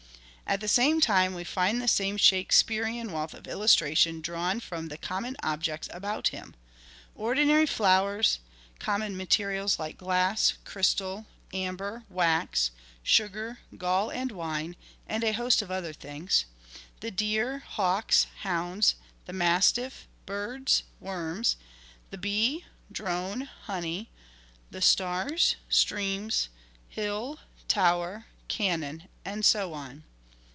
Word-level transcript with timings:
At 0.53 0.59
the 0.59 0.67
same 0.67 0.99
time 0.99 1.33
we 1.33 1.45
find 1.45 1.81
the 1.81 1.87
same 1.87 2.17
Shakespearean 2.17 3.13
wealth 3.13 3.33
of 3.33 3.47
illustration 3.47 4.19
drawn 4.19 4.59
from 4.59 4.89
the 4.89 4.97
common 4.97 5.37
objects 5.41 5.87
about 5.93 6.27
him: 6.27 6.55
ordinary 7.15 7.65
flowers; 7.65 8.39
common 8.77 9.15
materials 9.15 9.79
like 9.79 9.97
glass, 9.97 10.55
crystal, 10.65 11.25
amber, 11.53 12.03
wax, 12.09 12.71
sugar, 13.01 13.59
gall 13.77 14.09
and 14.11 14.29
wine, 14.33 14.75
and 15.07 15.23
a 15.23 15.31
host 15.31 15.61
of 15.61 15.71
other 15.71 15.93
things; 15.93 16.43
the 16.99 17.11
deer, 17.11 17.59
hawks, 17.59 18.27
hounds, 18.41 18.95
the 19.27 19.31
mastiff, 19.31 20.05
birds, 20.25 20.83
worms, 20.99 21.55
the 22.09 22.17
i;2 22.17 22.19
MIAKESPEARE" 22.19 22.19
IDENTIFIED 22.19 22.21
bee, 22.21 22.65
drone, 22.91 23.41
honey, 23.67 24.09
the 24.69 24.81
stars, 24.81 25.55
streams, 25.69 26.49
hill, 26.89 27.39
tower, 27.69 28.25
cannon, 28.49 29.07
and 29.23 29.45
so 29.45 29.71
on. 29.71 30.03